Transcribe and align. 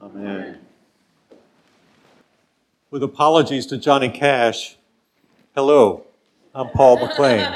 Amen. 0.00 0.58
With 2.90 3.02
apologies 3.02 3.64
to 3.66 3.78
Johnny 3.78 4.08
Cash, 4.08 4.76
hello, 5.54 6.06
I'm 6.54 6.68
Paul 6.70 6.98
McLain. 6.98 7.46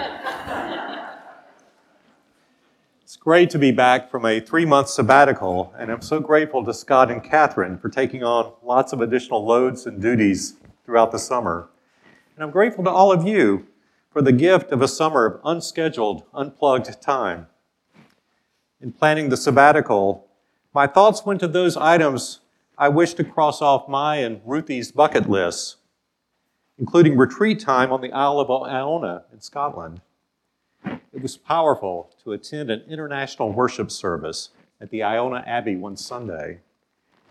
it's 3.03 3.17
great 3.17 3.51
to 3.51 3.59
be 3.59 3.73
back 3.73 4.11
from 4.11 4.25
a 4.25 4.41
three 4.41 4.65
month 4.65 4.89
sabbatical, 4.89 5.75
and 5.77 5.91
I'm 5.91 6.01
so 6.01 6.21
grateful 6.21 6.65
to 6.65 6.73
Scott 6.73 7.11
and 7.11 7.23
Catherine 7.23 7.77
for 7.77 7.89
taking 7.89 8.23
on 8.23 8.53
lots 8.63 8.93
of 8.93 9.01
additional 9.01 9.45
loads 9.45 9.85
and 9.87 10.01
duties 10.01 10.55
throughout 10.85 11.11
the 11.13 11.19
summer. 11.19 11.69
And 12.37 12.45
I'm 12.45 12.53
grateful 12.53 12.85
to 12.85 12.91
all 12.91 13.11
of 13.13 13.27
you 13.27 13.67
for 14.11 14.23
the 14.23 14.33
gift 14.33 14.71
of 14.71 14.81
a 14.81 14.89
summer 14.89 15.27
of 15.27 15.41
unscheduled, 15.45 16.23
unplugged 16.33 17.03
time. 17.03 17.49
In 18.81 18.93
planning 18.93 19.29
the 19.29 19.37
sabbatical, 19.37 20.28
my 20.79 20.87
thoughts 20.87 21.27
went 21.27 21.41
to 21.41 21.49
those 21.49 21.77
items 21.77 22.39
I 22.79 22.89
wish 22.89 23.15
to 23.15 23.25
cross 23.25 23.61
off 23.61 23.89
my 23.89 24.19
and 24.19 24.41
Ruthie's 24.45 24.93
bucket 24.93 25.29
lists, 25.29 25.79
including 26.79 27.17
retreat 27.17 27.59
time 27.59 27.93
on 27.93 28.01
the 28.01 28.13
Isle 28.13 28.39
of 28.39 28.49
Iona 28.49 29.25
in 29.33 29.41
Scotland. 29.41 30.01
It 30.85 31.21
was 31.21 31.37
powerful 31.37 32.13
to 32.23 32.31
attend 32.31 32.71
an 32.71 32.85
international 32.89 33.51
worship 33.53 33.91
service 33.91 34.51
at 34.81 34.91
the 34.91 35.03
Iona 35.03 35.43
Abbey 35.49 35.75
one 35.75 35.97
Sunday, 35.97 36.61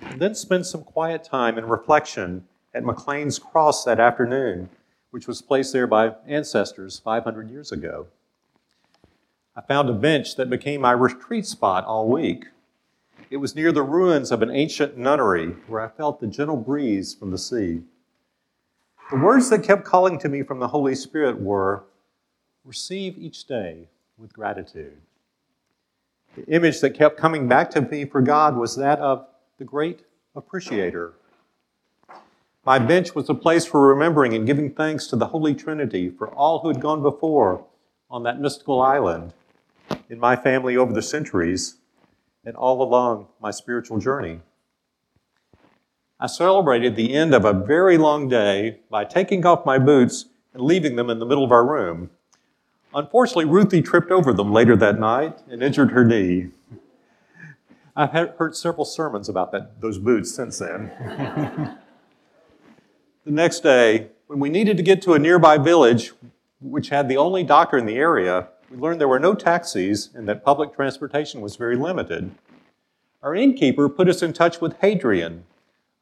and 0.02 0.20
then 0.20 0.36
spend 0.36 0.66
some 0.66 0.84
quiet 0.84 1.23
time 1.23 1.58
in 1.58 1.68
reflection 1.68 2.44
at 2.73 2.84
Maclean's 2.84 3.40
Cross 3.40 3.86
that 3.86 3.98
afternoon, 3.98 4.68
which 5.12 5.25
was 5.25 5.42
placed 5.42 5.72
there 5.72 5.88
by 5.88 6.16
ancestors 6.28 7.00
500 7.00 7.50
years 7.50 7.72
ago. 7.72 8.08
I 9.56 9.62
found 9.62 9.90
a 9.90 9.94
bench 9.94 10.36
that 10.36 10.50
became 10.50 10.81
my 10.81 10.92
retreat 10.92 11.45
spot 11.45 11.86
all 11.86 12.09
week. 12.09 12.48
It 13.30 13.38
was 13.38 13.56
near 13.56 13.72
the 13.72 13.84
ruins 13.84 14.32
of 14.32 14.42
an 14.42 14.50
ancient 14.50 14.98
nunnery 14.98 15.50
where 15.68 15.82
I 15.82 15.90
felt 15.90 16.20
the 16.20 16.28
gentle 16.28 16.58
breeze 16.58 17.14
from 17.14 17.32
the 17.32 17.38
sea. 17.38 17.82
The 19.09 19.18
words 19.18 19.50
that 19.50 19.64
kept 19.64 19.84
calling 19.84 20.18
to 20.20 20.30
me 20.30 20.44
from 20.44 20.59
the 20.59 20.68
Holy 20.68 20.96
Spirit 20.96 21.40
were 21.40 21.84
receive 22.66 23.18
each 23.18 23.46
day 23.46 23.88
with 24.18 24.34
gratitude. 24.34 24.98
The 26.36 26.46
image 26.48 26.82
that 26.82 26.92
kept 26.92 27.18
coming 27.18 27.48
back 27.48 27.72
to 27.72 27.82
me 27.82 28.06
for 28.06 28.22
God 28.22 28.56
was 28.56 28.76
that 28.76 29.00
of 29.00 29.26
the 29.58 29.66
great 29.66 30.02
appreciator. 30.36 31.14
My 32.66 32.80
bench 32.80 33.16
was 33.16 33.30
a 33.30 33.34
place 33.34 33.66
for 33.66 33.88
remembering 33.88 34.34
and 34.34 34.46
giving 34.46 34.72
thanks 34.72 35.08
to 35.08 35.16
the 35.16 35.28
Holy 35.28 35.56
Trinity 35.56 36.09
for 36.09 36.28
all 36.30 36.59
who 36.59 36.68
had 36.68 36.81
gone 36.81 37.02
before 37.02 37.66
on 38.09 38.24
that 38.24 38.40
mystical 38.40 38.81
island 38.81 39.34
in 40.09 40.20
my 40.20 40.36
family 40.36 40.76
over 40.78 40.94
the 40.94 41.02
centuries 41.02 41.78
and 42.48 42.56
all 42.56 42.81
along 42.81 43.28
my 43.42 43.52
spiritual 43.52 44.00
journey. 44.00 44.40
I 46.17 46.28
celebrated 46.28 46.95
the 46.95 47.14
end 47.14 47.36
of 47.36 47.44
a 47.44 47.52
very 47.52 47.98
long 47.98 48.30
day 48.30 48.80
by 48.90 49.03
taking 49.03 49.46
off 49.46 49.66
my 49.66 49.78
boots 49.78 50.28
and 50.53 50.63
leaving 50.63 50.96
them 50.96 51.09
in 51.09 51.19
the 51.19 51.25
middle 51.25 51.44
of 51.44 51.52
our 51.52 51.66
room. 51.66 52.09
Unfortunately, 52.96 53.44
Ruthie 53.44 53.81
tripped 53.81 54.12
over 54.12 54.31
them 54.31 54.53
later 54.53 54.78
that 54.78 54.97
night 54.97 55.40
and 55.50 55.62
injured 55.62 55.91
her 55.91 56.06
knee. 56.06 56.47
I've 57.97 58.12
heard 58.12 58.56
several 58.56 58.85
sermons 58.85 59.28
about 59.28 59.52
that, 59.52 59.81
those 59.81 59.97
boots 59.97 60.34
since 60.34 60.59
then. 60.59 60.90
the 63.25 63.31
next 63.31 63.59
day, 63.59 64.08
when 64.28 64.40
we 64.40 64.50
needed 64.50 64.78
to 64.78 64.84
get 64.84 65.02
to 65.02 65.16
a 65.16 65.19
nearby 65.19 65.58
village, 65.58 66.14
which 66.62 66.90
had 66.90 67.09
the 67.09 67.18
only 67.18 67.44
doctor 67.44 67.78
in 67.78 67.85
the 67.85 67.97
area, 67.97 68.47
we 68.69 68.78
learned 68.78 69.00
there 69.00 69.07
were 69.07 69.19
no 69.19 69.33
taxis 69.33 70.09
and 70.13 70.28
that 70.28 70.44
public 70.44 70.73
transportation 70.75 71.41
was 71.41 71.55
very 71.55 71.75
limited. 71.75 72.31
Our 73.22 73.35
innkeeper 73.35 73.89
put 73.89 74.09
us 74.09 74.22
in 74.22 74.33
touch 74.33 74.61
with 74.61 74.78
Hadrian, 74.79 75.45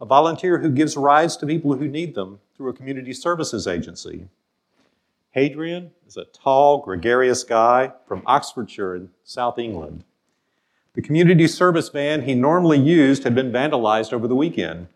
a 0.01 0.05
volunteer 0.05 0.59
who 0.59 0.69
gives 0.69 0.97
rides 0.97 1.37
to 1.37 1.45
people 1.45 1.75
who 1.75 1.87
need 1.87 2.15
them 2.15 2.39
through 2.55 2.69
a 2.69 2.73
community 2.73 3.13
services 3.13 3.67
agency. 3.67 4.27
Hadrian 5.31 5.91
is 6.07 6.17
a 6.17 6.25
tall, 6.25 6.79
gregarious 6.79 7.43
guy 7.43 7.91
from 8.07 8.23
Oxfordshire 8.25 8.95
in 8.95 9.09
South 9.23 9.59
England. 9.59 10.03
The 10.93 11.01
community 11.01 11.47
service 11.47 11.89
van 11.89 12.21
he 12.21 12.35
normally 12.35 12.79
used 12.79 13.25
had 13.25 13.35
been 13.35 13.51
vandalized 13.51 14.13
over 14.13 14.27
the 14.27 14.35
weekend, 14.35 14.87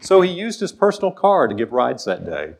so 0.00 0.20
he 0.20 0.30
used 0.30 0.60
his 0.60 0.72
personal 0.72 1.12
car 1.12 1.46
to 1.46 1.54
give 1.54 1.72
rides 1.72 2.04
that 2.04 2.26
day. 2.26 2.54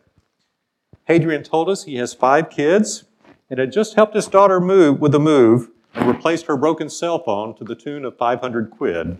Hadrian 1.06 1.42
told 1.42 1.68
us 1.68 1.84
he 1.84 1.96
has 1.96 2.14
five 2.14 2.48
kids 2.48 3.04
and 3.50 3.58
had 3.58 3.72
just 3.72 3.96
helped 3.96 4.14
his 4.14 4.28
daughter 4.28 4.60
move 4.60 5.00
with 5.00 5.14
a 5.14 5.18
move 5.18 5.70
and 5.94 6.06
replaced 6.06 6.46
her 6.46 6.56
broken 6.56 6.88
cell 6.88 7.18
phone 7.18 7.54
to 7.56 7.64
the 7.64 7.74
tune 7.74 8.04
of 8.04 8.16
500 8.16 8.70
quid. 8.70 9.18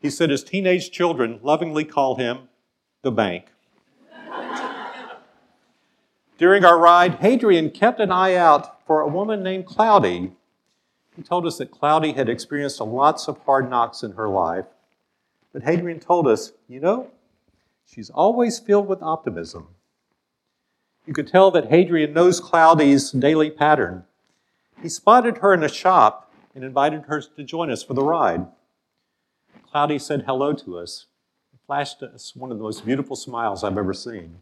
He 0.00 0.10
said 0.10 0.30
his 0.30 0.42
teenage 0.42 0.90
children 0.90 1.38
lovingly 1.42 1.84
call 1.84 2.16
him 2.16 2.48
the 3.02 3.12
bank. 3.12 3.46
During 6.38 6.64
our 6.64 6.78
ride, 6.78 7.16
Hadrian 7.16 7.70
kept 7.70 8.00
an 8.00 8.10
eye 8.10 8.34
out 8.34 8.84
for 8.84 9.00
a 9.00 9.06
woman 9.06 9.44
named 9.44 9.66
Cloudy. 9.66 10.32
He 11.14 11.22
told 11.22 11.46
us 11.46 11.58
that 11.58 11.70
Cloudy 11.70 12.14
had 12.14 12.28
experienced 12.28 12.80
lots 12.80 13.28
of 13.28 13.38
hard 13.44 13.70
knocks 13.70 14.02
in 14.02 14.12
her 14.12 14.28
life. 14.28 14.64
But 15.52 15.62
Hadrian 15.62 16.00
told 16.00 16.26
us, 16.26 16.52
you 16.66 16.80
know, 16.80 17.10
she's 17.84 18.10
always 18.10 18.58
filled 18.58 18.88
with 18.88 19.02
optimism. 19.02 19.68
You 21.06 21.12
could 21.12 21.26
tell 21.26 21.50
that 21.50 21.70
Hadrian 21.70 22.12
knows 22.12 22.38
Cloudy's 22.38 23.10
daily 23.10 23.50
pattern. 23.50 24.04
He 24.80 24.88
spotted 24.88 25.38
her 25.38 25.52
in 25.52 25.64
a 25.64 25.68
shop 25.68 26.32
and 26.54 26.62
invited 26.62 27.04
her 27.06 27.20
to 27.20 27.42
join 27.42 27.70
us 27.70 27.82
for 27.82 27.94
the 27.94 28.04
ride. 28.04 28.46
Cloudy 29.70 29.98
said 29.98 30.24
hello 30.26 30.52
to 30.52 30.78
us 30.78 31.06
and 31.50 31.60
flashed 31.66 32.02
us 32.02 32.36
one 32.36 32.52
of 32.52 32.58
the 32.58 32.62
most 32.62 32.84
beautiful 32.84 33.16
smiles 33.16 33.64
I've 33.64 33.78
ever 33.78 33.94
seen. 33.94 34.38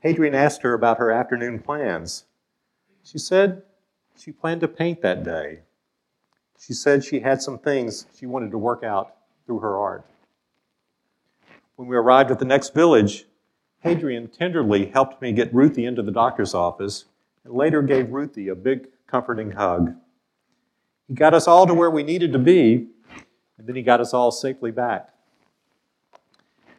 Hadrian 0.00 0.34
asked 0.34 0.62
her 0.62 0.74
about 0.74 0.98
her 0.98 1.10
afternoon 1.10 1.58
plans. 1.58 2.24
She 3.02 3.18
said 3.18 3.62
she 4.16 4.30
planned 4.30 4.60
to 4.60 4.68
paint 4.68 5.00
that 5.02 5.24
day. 5.24 5.60
She 6.60 6.74
said 6.74 7.04
she 7.04 7.20
had 7.20 7.42
some 7.42 7.58
things 7.58 8.06
she 8.16 8.26
wanted 8.26 8.50
to 8.52 8.58
work 8.58 8.84
out 8.84 9.16
through 9.46 9.60
her 9.60 9.76
art. 9.78 10.04
When 11.76 11.88
we 11.88 11.96
arrived 11.96 12.30
at 12.30 12.38
the 12.38 12.44
next 12.44 12.74
village, 12.74 13.26
Hadrian 13.84 14.28
tenderly 14.28 14.86
helped 14.86 15.20
me 15.20 15.30
get 15.32 15.52
Ruthie 15.52 15.84
into 15.84 16.02
the 16.02 16.10
doctor's 16.10 16.54
office 16.54 17.04
and 17.44 17.52
later 17.52 17.82
gave 17.82 18.10
Ruthie 18.10 18.48
a 18.48 18.54
big, 18.54 18.88
comforting 19.06 19.50
hug. 19.50 19.94
He 21.06 21.12
got 21.12 21.34
us 21.34 21.46
all 21.46 21.66
to 21.66 21.74
where 21.74 21.90
we 21.90 22.02
needed 22.02 22.32
to 22.32 22.38
be, 22.38 22.86
and 23.58 23.66
then 23.66 23.76
he 23.76 23.82
got 23.82 24.00
us 24.00 24.14
all 24.14 24.30
safely 24.30 24.70
back. 24.70 25.10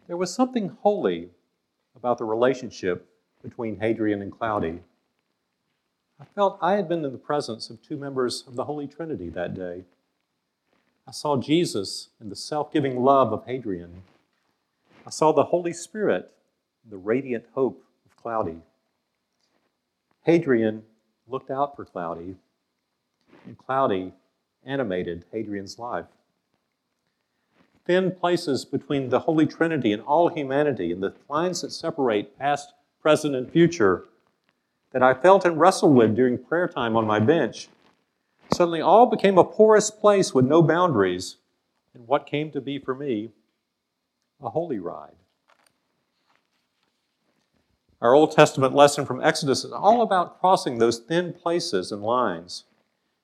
There 0.07 0.17
was 0.17 0.33
something 0.33 0.75
holy 0.81 1.29
about 1.95 2.17
the 2.17 2.25
relationship 2.25 3.07
between 3.43 3.79
Hadrian 3.79 4.23
and 4.23 4.31
Cloudy. 4.31 4.79
I 6.19 6.25
felt 6.33 6.57
I 6.59 6.73
had 6.73 6.89
been 6.89 7.05
in 7.05 7.11
the 7.11 7.19
presence 7.19 7.69
of 7.69 7.83
two 7.83 7.97
members 7.97 8.43
of 8.47 8.55
the 8.55 8.65
Holy 8.65 8.87
Trinity 8.87 9.29
that 9.29 9.53
day. 9.53 9.83
I 11.07 11.11
saw 11.11 11.37
Jesus 11.37 12.09
in 12.19 12.29
the 12.29 12.35
self 12.35 12.73
giving 12.73 13.03
love 13.03 13.31
of 13.31 13.45
Hadrian. 13.45 14.01
I 15.05 15.11
saw 15.11 15.31
the 15.31 15.45
Holy 15.45 15.73
Spirit 15.73 16.31
the 16.89 16.97
radiant 16.97 17.45
hope 17.53 17.83
of 18.05 18.15
Cloudy. 18.15 18.57
Hadrian 20.23 20.83
looked 21.27 21.49
out 21.49 21.75
for 21.75 21.85
Cloudy, 21.85 22.35
and 23.45 23.57
Cloudy 23.57 24.13
animated 24.63 25.25
Hadrian's 25.31 25.79
life. 25.79 26.05
Thin 27.85 28.11
places 28.11 28.65
between 28.65 29.09
the 29.09 29.21
Holy 29.21 29.45
Trinity 29.45 29.93
and 29.93 30.01
all 30.01 30.29
humanity, 30.29 30.91
and 30.91 31.01
the 31.01 31.13
lines 31.29 31.61
that 31.61 31.71
separate 31.71 32.37
past, 32.37 32.73
present, 33.01 33.35
and 33.35 33.51
future, 33.51 34.05
that 34.91 35.03
I 35.03 35.13
felt 35.13 35.45
and 35.45 35.59
wrestled 35.59 35.95
with 35.95 36.15
during 36.15 36.37
prayer 36.37 36.67
time 36.67 36.95
on 36.95 37.05
my 37.05 37.19
bench, 37.19 37.67
suddenly 38.51 38.81
all 38.81 39.05
became 39.05 39.37
a 39.37 39.43
porous 39.43 39.91
place 39.91 40.33
with 40.33 40.45
no 40.45 40.61
boundaries, 40.61 41.37
and 41.93 42.07
what 42.07 42.25
came 42.25 42.51
to 42.51 42.61
be 42.61 42.79
for 42.79 42.95
me 42.95 43.31
a 44.41 44.49
holy 44.49 44.79
ride. 44.79 45.15
Our 48.01 48.13
Old 48.13 48.33
Testament 48.33 48.75
lesson 48.75 49.05
from 49.05 49.23
Exodus 49.23 49.63
is 49.63 49.71
all 49.71 50.01
about 50.01 50.39
crossing 50.41 50.77
those 50.77 50.99
thin 50.99 51.31
places 51.31 51.93
and 51.93 52.03
lines. 52.03 52.65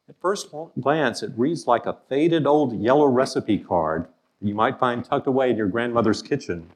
At 0.08 0.20
first 0.22 0.48
glance, 0.80 1.22
it 1.22 1.34
reads 1.36 1.68
like 1.68 1.86
a 1.86 1.98
faded 2.08 2.48
old 2.48 2.80
yellow 2.80 3.06
recipe 3.06 3.58
card 3.58 4.08
that 4.40 4.48
you 4.48 4.56
might 4.56 4.80
find 4.80 5.04
tucked 5.04 5.28
away 5.28 5.50
in 5.50 5.58
your 5.58 5.68
grandmother's 5.68 6.22
kitchen. 6.22 6.70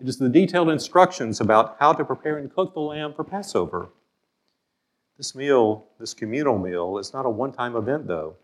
It 0.00 0.08
is 0.08 0.18
the 0.18 0.28
detailed 0.28 0.68
instructions 0.68 1.40
about 1.40 1.76
how 1.78 1.92
to 1.92 2.04
prepare 2.04 2.38
and 2.38 2.52
cook 2.52 2.74
the 2.74 2.80
lamb 2.80 3.14
for 3.14 3.22
Passover. 3.22 3.90
This 5.16 5.34
meal, 5.34 5.86
this 6.00 6.14
communal 6.14 6.58
meal, 6.58 6.98
is 6.98 7.12
not 7.12 7.24
a 7.24 7.30
one 7.30 7.52
time 7.52 7.76
event, 7.76 8.08
though. 8.08 8.34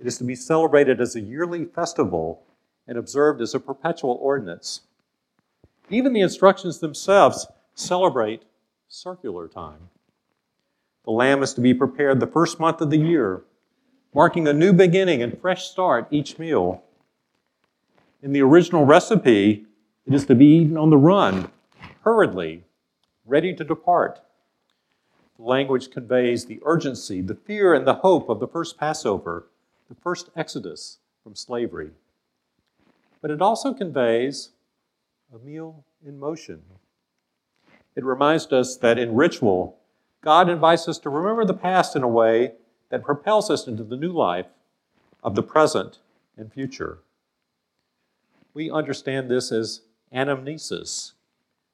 It 0.00 0.08
is 0.08 0.18
to 0.18 0.24
be 0.24 0.34
celebrated 0.34 1.00
as 1.00 1.14
a 1.14 1.20
yearly 1.20 1.64
festival 1.64 2.42
and 2.88 2.98
observed 2.98 3.40
as 3.40 3.54
a 3.54 3.60
perpetual 3.60 4.18
ordinance. 4.20 4.82
Even 5.88 6.12
the 6.12 6.20
instructions 6.20 6.80
themselves 6.80 7.46
celebrate 7.76 8.42
circular 8.88 9.46
time. 9.46 9.90
The 11.04 11.10
lamb 11.12 11.42
is 11.42 11.54
to 11.54 11.60
be 11.60 11.74
prepared 11.74 12.18
the 12.18 12.26
first 12.26 12.58
month 12.58 12.80
of 12.80 12.90
the 12.90 12.98
year, 12.98 13.42
marking 14.14 14.48
a 14.48 14.52
new 14.52 14.72
beginning 14.72 15.22
and 15.22 15.38
fresh 15.38 15.68
start 15.68 16.08
each 16.10 16.38
meal. 16.38 16.82
In 18.22 18.32
the 18.32 18.42
original 18.42 18.86
recipe, 18.86 19.66
it 20.06 20.14
is 20.14 20.24
to 20.26 20.34
be 20.34 20.46
eaten 20.46 20.78
on 20.78 20.90
the 20.90 20.96
run, 20.96 21.50
hurriedly, 22.02 22.64
ready 23.26 23.54
to 23.54 23.62
depart. 23.62 24.20
The 25.36 25.44
language 25.44 25.90
conveys 25.90 26.46
the 26.46 26.60
urgency, 26.64 27.20
the 27.20 27.34
fear, 27.34 27.74
and 27.74 27.86
the 27.86 27.96
hope 27.96 28.30
of 28.30 28.40
the 28.40 28.48
first 28.48 28.78
Passover, 28.78 29.48
the 29.88 29.94
first 29.94 30.30
exodus 30.34 30.98
from 31.22 31.36
slavery. 31.36 31.90
But 33.20 33.30
it 33.30 33.42
also 33.42 33.74
conveys 33.74 34.50
a 35.32 35.38
meal 35.38 35.84
in 36.04 36.18
motion. 36.18 36.62
It 37.96 38.04
reminds 38.04 38.52
us 38.52 38.76
that 38.76 38.98
in 38.98 39.14
ritual, 39.14 39.78
God 40.20 40.50
invites 40.50 40.86
us 40.86 40.98
to 40.98 41.10
remember 41.10 41.44
the 41.44 41.54
past 41.54 41.96
in 41.96 42.02
a 42.02 42.08
way 42.08 42.52
that 42.90 43.02
propels 43.02 43.50
us 43.50 43.66
into 43.66 43.82
the 43.82 43.96
new 43.96 44.12
life 44.12 44.46
of 45.24 45.34
the 45.34 45.42
present 45.42 45.98
and 46.36 46.52
future. 46.52 46.98
We 48.52 48.70
understand 48.70 49.30
this 49.30 49.50
as 49.50 49.80
anamnesis. 50.14 51.12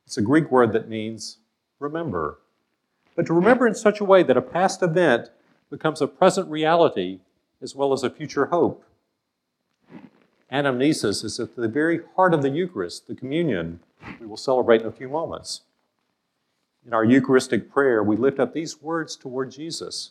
It's 0.06 0.16
a 0.16 0.22
Greek 0.22 0.50
word 0.50 0.72
that 0.72 0.88
means 0.88 1.38
remember. 1.78 2.38
But 3.16 3.26
to 3.26 3.34
remember 3.34 3.66
in 3.66 3.74
such 3.74 4.00
a 4.00 4.04
way 4.04 4.22
that 4.22 4.36
a 4.36 4.42
past 4.42 4.82
event 4.82 5.28
becomes 5.70 6.00
a 6.00 6.06
present 6.06 6.48
reality 6.48 7.18
as 7.60 7.74
well 7.74 7.92
as 7.92 8.02
a 8.02 8.10
future 8.10 8.46
hope. 8.46 8.84
Anamnesis 10.52 11.24
is 11.24 11.40
at 11.40 11.56
the 11.56 11.68
very 11.68 12.00
heart 12.14 12.34
of 12.34 12.42
the 12.42 12.50
Eucharist, 12.50 13.06
the 13.06 13.14
communion 13.14 13.80
we 14.20 14.26
will 14.26 14.36
celebrate 14.36 14.82
in 14.82 14.86
a 14.86 14.92
few 14.92 15.08
moments. 15.08 15.62
In 16.84 16.92
our 16.92 17.04
Eucharistic 17.04 17.70
prayer, 17.70 18.02
we 18.02 18.16
lift 18.16 18.40
up 18.40 18.52
these 18.52 18.82
words 18.82 19.14
toward 19.14 19.52
Jesus. 19.52 20.10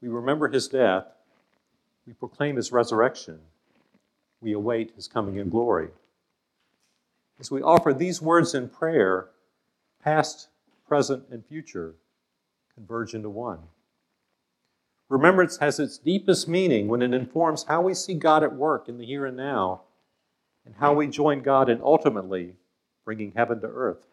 We 0.00 0.08
remember 0.08 0.48
his 0.48 0.68
death, 0.68 1.06
we 2.06 2.12
proclaim 2.12 2.56
his 2.56 2.72
resurrection, 2.72 3.38
we 4.40 4.52
await 4.52 4.92
his 4.96 5.06
coming 5.06 5.36
in 5.36 5.48
glory. 5.48 5.88
As 7.38 7.50
we 7.50 7.62
offer 7.62 7.92
these 7.92 8.20
words 8.20 8.54
in 8.54 8.68
prayer, 8.68 9.28
past, 10.02 10.48
present, 10.88 11.24
and 11.30 11.44
future 11.44 11.94
converge 12.74 13.14
into 13.14 13.30
one. 13.30 13.58
Remembrance 15.08 15.58
has 15.58 15.78
its 15.78 15.98
deepest 15.98 16.48
meaning 16.48 16.88
when 16.88 17.00
it 17.00 17.14
informs 17.14 17.64
how 17.64 17.80
we 17.80 17.94
see 17.94 18.14
God 18.14 18.42
at 18.42 18.54
work 18.54 18.88
in 18.88 18.98
the 18.98 19.06
here 19.06 19.24
and 19.24 19.36
now 19.36 19.82
and 20.64 20.74
how 20.76 20.92
we 20.94 21.06
join 21.06 21.42
God 21.42 21.68
in 21.68 21.80
ultimately 21.80 22.54
bringing 23.04 23.32
heaven 23.36 23.60
to 23.60 23.68
earth. 23.68 24.06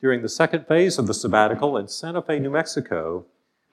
During 0.00 0.20
the 0.20 0.28
second 0.28 0.66
phase 0.66 0.98
of 0.98 1.06
the 1.06 1.14
sabbatical 1.14 1.78
in 1.78 1.88
Santa 1.88 2.20
Fe, 2.20 2.38
New 2.38 2.50
Mexico, 2.50 3.24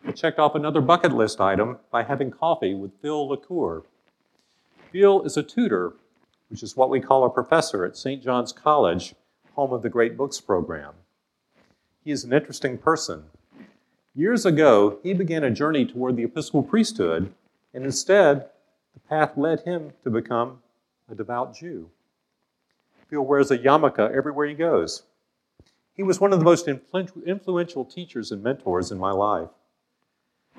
I 0.08 0.12
checked 0.12 0.40
off 0.40 0.56
another 0.56 0.80
bucket 0.80 1.12
list 1.14 1.42
item 1.42 1.80
by 1.92 2.04
having 2.04 2.32
coffee 2.32 2.74
with 2.74 2.92
Phil 3.02 3.28
LaCour. 3.28 3.84
Phil 4.92 5.22
is 5.24 5.36
a 5.36 5.44
tutor, 5.44 5.94
which 6.50 6.64
is 6.64 6.78
what 6.78 6.90
we 6.90 7.02
call 7.02 7.26
a 7.26 7.30
professor 7.30 7.84
at 7.84 7.98
St. 7.98 8.24
John's 8.24 8.54
College, 8.54 9.16
home 9.56 9.74
of 9.74 9.82
the 9.82 9.90
Great 9.90 10.16
Books 10.16 10.40
program. 10.40 10.94
He 12.06 12.12
is 12.12 12.24
an 12.24 12.32
interesting 12.32 12.78
person. 12.78 13.26
Years 14.16 14.46
ago, 14.46 15.00
he 15.04 15.14
began 15.14 15.44
a 15.44 15.52
journey 15.52 15.86
toward 15.86 16.16
the 16.16 16.24
episcopal 16.24 16.64
priesthood, 16.64 17.34
and 17.74 17.84
instead, 17.84 18.50
the 18.94 19.00
path 19.10 19.36
led 19.36 19.62
him 19.62 19.92
to 20.04 20.10
become 20.10 20.62
a 21.10 21.16
devout 21.16 21.54
Jew. 21.54 21.90
Phil 23.10 23.26
wears 23.26 23.52
a 23.52 23.58
yarmulke 23.58 24.16
everywhere 24.16 24.48
he 24.48 24.54
goes. 24.54 25.04
He 25.96 26.04
was 26.04 26.20
one 26.20 26.34
of 26.34 26.40
the 26.40 26.46
most 26.46 26.68
influential 26.68 27.86
teachers 27.86 28.32
and 28.32 28.42
mentors 28.44 28.92
in 28.92 28.98
my 28.98 29.12
life. 29.12 29.50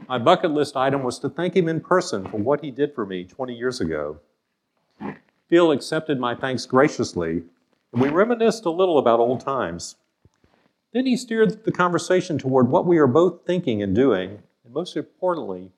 My 0.09 0.19
bucket 0.19 0.51
list 0.51 0.77
item 0.77 1.03
was 1.03 1.19
to 1.21 1.29
thank 1.29 1.57
him 1.57 1.69
in 1.69 1.81
person 1.81 2.29
for 2.29 2.37
what 2.37 2.63
he 2.63 2.71
did 2.71 2.95
for 2.95 3.07
me 3.07 3.25
20 3.25 3.55
years 3.55 3.81
ago. 3.81 4.21
Phil 5.49 5.73
accepted 5.73 6.19
my 6.19 6.35
thanks 6.35 6.67
graciously, 6.67 7.43
and 7.93 8.03
we 8.03 8.09
reminisced 8.09 8.65
a 8.65 8.71
little 8.71 8.99
about 8.99 9.21
old 9.21 9.41
times. 9.41 9.97
Then 10.93 11.07
he 11.07 11.17
steered 11.17 11.65
the 11.65 11.73
conversation 11.73 12.39
toward 12.39 12.69
what 12.69 12.87
we 12.87 12.99
are 12.99 13.07
both 13.07 13.45
thinking 13.45 13.83
and 13.83 13.95
doing, 13.95 14.43
and 14.65 14.73
most 14.73 14.97
importantly, 14.97 15.73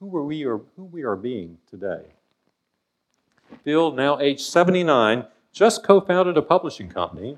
who 0.00 0.06
we 0.06 0.44
are, 0.44 0.60
who 0.76 0.84
we 0.84 1.02
are 1.02 1.16
being 1.16 1.58
today. 1.68 2.14
Phil, 3.62 3.92
now 3.92 4.18
age 4.18 4.40
79, 4.40 5.26
just 5.52 5.84
co 5.84 6.00
founded 6.00 6.36
a 6.36 6.42
publishing 6.42 6.88
company. 6.88 7.36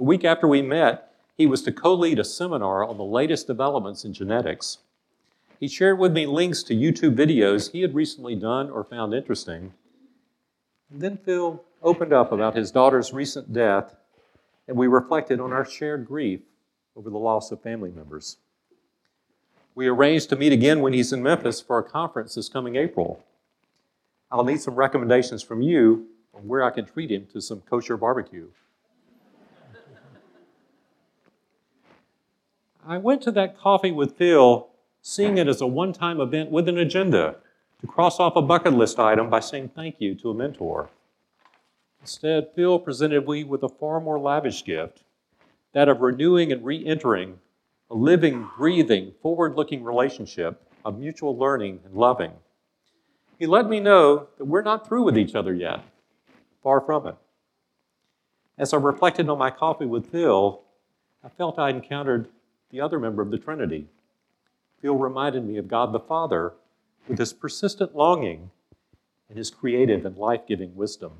The 0.00 0.04
week 0.04 0.24
after 0.24 0.48
we 0.48 0.62
met, 0.62 1.12
he 1.36 1.44
was 1.44 1.60
to 1.60 1.72
co 1.72 1.92
lead 1.92 2.18
a 2.18 2.24
seminar 2.24 2.82
on 2.82 2.96
the 2.96 3.04
latest 3.04 3.46
developments 3.46 4.02
in 4.02 4.14
genetics. 4.14 4.78
He 5.58 5.68
shared 5.68 5.98
with 5.98 6.14
me 6.14 6.24
links 6.24 6.62
to 6.62 6.74
YouTube 6.74 7.14
videos 7.14 7.72
he 7.72 7.82
had 7.82 7.94
recently 7.94 8.34
done 8.34 8.70
or 8.70 8.82
found 8.82 9.12
interesting. 9.12 9.74
And 10.90 11.02
then 11.02 11.18
Phil 11.18 11.62
opened 11.82 12.14
up 12.14 12.32
about 12.32 12.56
his 12.56 12.70
daughter's 12.70 13.12
recent 13.12 13.52
death 13.52 13.94
and 14.66 14.78
we 14.78 14.86
reflected 14.86 15.38
on 15.38 15.52
our 15.52 15.66
shared 15.66 16.06
grief 16.06 16.40
over 16.96 17.10
the 17.10 17.18
loss 17.18 17.52
of 17.52 17.60
family 17.60 17.90
members. 17.90 18.38
We 19.74 19.86
arranged 19.86 20.30
to 20.30 20.36
meet 20.36 20.54
again 20.54 20.80
when 20.80 20.94
he's 20.94 21.12
in 21.12 21.22
Memphis 21.22 21.60
for 21.60 21.76
a 21.76 21.84
conference 21.84 22.36
this 22.36 22.48
coming 22.48 22.76
April. 22.76 23.22
I'll 24.32 24.44
need 24.44 24.62
some 24.62 24.76
recommendations 24.76 25.42
from 25.42 25.60
you 25.60 26.06
on 26.32 26.48
where 26.48 26.62
I 26.62 26.70
can 26.70 26.86
treat 26.86 27.12
him 27.12 27.26
to 27.34 27.42
some 27.42 27.60
kosher 27.68 27.98
barbecue. 27.98 28.48
I 32.86 32.98
went 32.98 33.22
to 33.22 33.30
that 33.32 33.58
coffee 33.58 33.92
with 33.92 34.16
Phil, 34.16 34.68
seeing 35.02 35.38
it 35.38 35.48
as 35.48 35.60
a 35.60 35.66
one 35.66 35.92
time 35.92 36.20
event 36.20 36.50
with 36.50 36.68
an 36.68 36.78
agenda 36.78 37.36
to 37.80 37.86
cross 37.86 38.18
off 38.18 38.36
a 38.36 38.42
bucket 38.42 38.72
list 38.72 38.98
item 38.98 39.28
by 39.28 39.40
saying 39.40 39.70
thank 39.74 39.96
you 40.00 40.14
to 40.16 40.30
a 40.30 40.34
mentor. 40.34 40.88
Instead, 42.00 42.48
Phil 42.54 42.78
presented 42.78 43.28
me 43.28 43.44
with 43.44 43.62
a 43.62 43.68
far 43.68 44.00
more 44.00 44.18
lavish 44.18 44.64
gift 44.64 45.02
that 45.72 45.88
of 45.88 46.00
renewing 46.00 46.50
and 46.52 46.64
re 46.64 46.84
entering 46.84 47.38
a 47.90 47.94
living, 47.94 48.48
breathing, 48.56 49.12
forward 49.20 49.56
looking 49.56 49.82
relationship 49.84 50.62
of 50.84 50.98
mutual 50.98 51.36
learning 51.36 51.80
and 51.84 51.94
loving. 51.94 52.32
He 53.38 53.46
let 53.46 53.68
me 53.68 53.80
know 53.80 54.28
that 54.38 54.44
we're 54.44 54.62
not 54.62 54.86
through 54.86 55.02
with 55.02 55.18
each 55.18 55.34
other 55.34 55.52
yet. 55.52 55.80
Far 56.62 56.80
from 56.80 57.06
it. 57.06 57.16
As 58.58 58.72
I 58.72 58.76
reflected 58.76 59.28
on 59.28 59.38
my 59.38 59.50
coffee 59.50 59.86
with 59.86 60.10
Phil, 60.10 60.60
I 61.24 61.28
felt 61.28 61.58
I 61.58 61.70
encountered 61.70 62.28
the 62.70 62.80
other 62.80 62.98
member 62.98 63.22
of 63.22 63.30
the 63.30 63.38
Trinity. 63.38 63.86
Phil 64.80 64.96
reminded 64.96 65.44
me 65.44 65.56
of 65.58 65.68
God 65.68 65.92
the 65.92 66.00
Father 66.00 66.54
with 67.08 67.18
his 67.18 67.32
persistent 67.32 67.94
longing 67.94 68.50
and 69.28 69.36
his 69.38 69.50
creative 69.50 70.04
and 70.06 70.16
life 70.16 70.46
giving 70.46 70.74
wisdom 70.74 71.12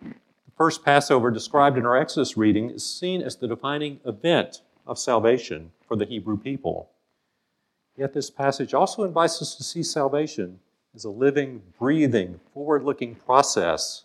The 0.00 0.14
first 0.56 0.84
Passover 0.84 1.30
described 1.30 1.78
in 1.78 1.86
our 1.86 1.96
Exodus 1.96 2.36
reading 2.36 2.70
is 2.70 2.84
seen 2.84 3.22
as 3.22 3.36
the 3.36 3.48
defining 3.48 4.00
event 4.04 4.62
of 4.86 4.98
salvation 4.98 5.72
for 5.86 5.96
the 5.96 6.06
Hebrew 6.06 6.36
people. 6.36 6.90
Yet 7.96 8.12
this 8.12 8.30
passage 8.30 8.74
also 8.74 9.04
invites 9.04 9.40
us 9.40 9.54
to 9.56 9.64
see 9.64 9.82
salvation 9.82 10.60
as 10.94 11.04
a 11.04 11.10
living, 11.10 11.62
breathing, 11.78 12.40
forward 12.52 12.82
looking 12.82 13.14
process 13.14 14.04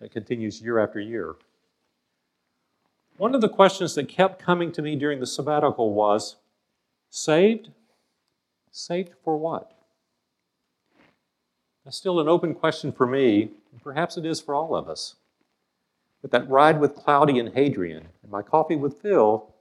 that 0.00 0.12
continues 0.12 0.62
year 0.62 0.78
after 0.78 1.00
year. 1.00 1.34
One 3.18 3.34
of 3.34 3.40
the 3.40 3.48
questions 3.48 3.96
that 3.96 4.08
kept 4.08 4.40
coming 4.40 4.70
to 4.70 4.80
me 4.80 4.94
during 4.94 5.18
the 5.18 5.26
sabbatical 5.26 5.92
was 5.92 6.36
saved? 7.10 7.70
Saved 8.70 9.10
for 9.24 9.36
what? 9.36 9.72
That's 11.84 11.96
still 11.96 12.20
an 12.20 12.28
open 12.28 12.54
question 12.54 12.92
for 12.92 13.08
me, 13.08 13.50
and 13.72 13.82
perhaps 13.82 14.16
it 14.16 14.24
is 14.24 14.40
for 14.40 14.54
all 14.54 14.76
of 14.76 14.88
us. 14.88 15.16
But 16.22 16.30
that 16.30 16.48
ride 16.48 16.78
with 16.78 16.94
Cloudy 16.94 17.40
and 17.40 17.54
Hadrian 17.54 18.06
and 18.22 18.30
my 18.30 18.42
coffee 18.42 18.76
with 18.76 19.02
Phil 19.02 19.52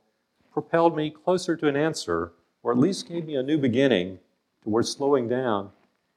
propelled 0.53 0.95
me 0.95 1.09
closer 1.09 1.55
to 1.55 1.67
an 1.67 1.75
answer, 1.75 2.33
or 2.61 2.71
at 2.71 2.77
least 2.77 3.09
gave 3.09 3.25
me 3.25 3.35
a 3.35 3.43
new 3.43 3.57
beginning 3.57 4.19
towards 4.63 4.91
slowing 4.91 5.27
down 5.27 5.71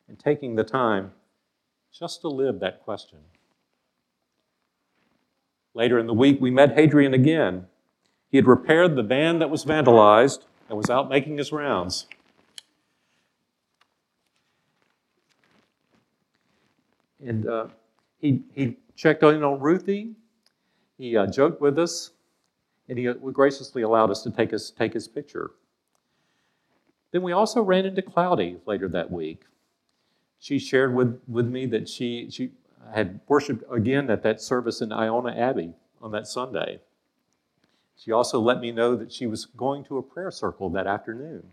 and 0.08 0.18
taking 0.18 0.56
the 0.56 0.64
time 0.64 1.12
just 1.90 2.20
to 2.20 2.28
live 2.28 2.60
that 2.60 2.82
question. 2.82 3.20
Later 5.74 5.98
in 5.98 6.06
the 6.06 6.14
week, 6.14 6.40
we 6.40 6.50
met 6.50 6.74
Hadrian 6.74 7.14
again. 7.14 7.66
He 8.30 8.36
had 8.36 8.46
repaired 8.46 8.96
the 8.96 9.02
van 9.02 9.38
that 9.38 9.50
was 9.50 9.64
vandalized 9.64 10.44
and 10.68 10.76
was 10.76 10.90
out 10.90 11.08
making 11.08 11.38
his 11.38 11.52
rounds. 11.52 12.06
and 17.24 17.46
uh, 17.46 17.66
he, 18.18 18.42
he 18.54 18.76
checked 18.96 19.22
in 19.22 19.42
on 19.42 19.60
Ruthie. 19.60 20.14
He 20.98 21.16
uh, 21.16 21.26
joked 21.26 21.60
with 21.60 21.78
us, 21.78 22.10
and 22.88 22.98
he 22.98 23.08
uh, 23.08 23.14
graciously 23.14 23.82
allowed 23.82 24.10
us 24.10 24.22
to 24.22 24.30
take 24.30 24.50
his, 24.50 24.70
take 24.70 24.92
his 24.92 25.08
picture. 25.08 25.52
Then 27.12 27.22
we 27.22 27.32
also 27.32 27.62
ran 27.62 27.86
into 27.86 28.02
Cloudy 28.02 28.58
later 28.66 28.88
that 28.88 29.10
week. 29.10 29.44
She 30.38 30.58
shared 30.58 30.94
with, 30.94 31.20
with 31.26 31.46
me 31.46 31.66
that 31.66 31.88
she, 31.88 32.28
she 32.30 32.52
had 32.94 33.20
worshiped 33.28 33.64
again 33.70 34.10
at 34.10 34.22
that 34.22 34.40
service 34.40 34.80
in 34.80 34.92
Iona 34.92 35.36
Abbey 35.36 35.74
on 36.00 36.12
that 36.12 36.26
Sunday. 36.26 36.80
She 37.96 38.12
also 38.12 38.40
let 38.40 38.60
me 38.60 38.72
know 38.72 38.96
that 38.96 39.12
she 39.12 39.26
was 39.26 39.44
going 39.44 39.84
to 39.84 39.98
a 39.98 40.02
prayer 40.02 40.30
circle 40.30 40.70
that 40.70 40.86
afternoon. 40.86 41.48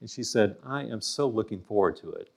And 0.00 0.08
she 0.08 0.22
said, 0.22 0.56
I 0.64 0.82
am 0.82 1.00
so 1.00 1.26
looking 1.26 1.60
forward 1.60 1.96
to 1.96 2.12
it. 2.12 2.30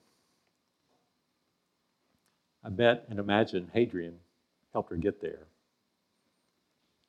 I 2.64 2.70
bet 2.70 3.04
and 3.08 3.18
imagine 3.18 3.70
Hadrian 3.72 4.16
helped 4.72 4.90
her 4.90 4.96
get 4.96 5.20
there. 5.20 5.46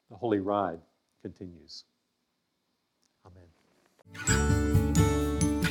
The 0.09 0.17
holy 0.17 0.39
ride 0.39 0.79
continues. 1.21 1.85
Amen. 3.25 4.78